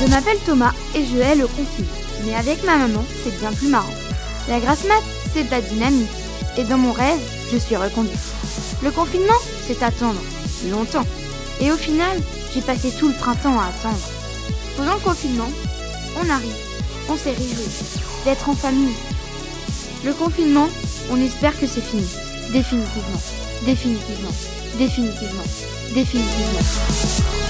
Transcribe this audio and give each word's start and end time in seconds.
Je 0.00 0.06
m'appelle 0.08 0.38
Thomas 0.44 0.72
et 0.94 1.04
je 1.04 1.16
hais 1.16 1.34
le 1.34 1.46
confinement. 1.46 1.90
Mais 2.24 2.34
avec 2.34 2.62
ma 2.64 2.76
maman, 2.76 3.04
c'est 3.24 3.38
bien 3.38 3.52
plus 3.52 3.68
marrant. 3.68 3.94
La 4.48 4.60
grasse 4.60 4.84
mat, 4.84 5.02
c'est 5.32 5.44
de 5.44 5.50
la 5.50 5.60
dynamique. 5.60 6.08
Et 6.58 6.64
dans 6.64 6.76
mon 6.76 6.92
rêve, 6.92 7.18
je 7.52 7.56
suis 7.56 7.76
reconduite. 7.76 8.18
Le 8.82 8.90
confinement, 8.90 9.40
c'est 9.66 9.82
attendre. 9.82 10.20
Longtemps. 10.70 11.06
Et 11.60 11.72
au 11.72 11.76
final, 11.76 12.20
j'ai 12.54 12.60
passé 12.60 12.90
tout 12.98 13.08
le 13.08 13.14
printemps 13.14 13.58
à 13.58 13.66
attendre. 13.66 13.98
Pendant 14.76 14.94
le 14.94 15.00
confinement, 15.00 15.48
on 16.22 16.28
arrive. 16.30 16.54
On 17.08 17.16
s'est 17.16 17.30
réjoui 17.30 17.64
d'être 18.24 18.48
en 18.48 18.54
famille. 18.54 18.94
Le 20.04 20.12
confinement, 20.12 20.68
on 21.10 21.20
espère 21.20 21.58
que 21.58 21.66
c'est 21.66 21.80
fini. 21.80 22.06
Définitivement. 22.52 23.20
Définitivement. 23.64 24.32
Définitivement. 24.78 25.44
Définitivement. 25.94 27.45